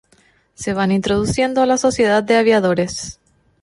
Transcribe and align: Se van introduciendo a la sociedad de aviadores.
Se 0.55 0.73
van 0.73 0.91
introduciendo 0.91 1.61
a 1.61 1.67
la 1.67 1.77
sociedad 1.77 2.23
de 2.23 2.35
aviadores. 2.35 3.19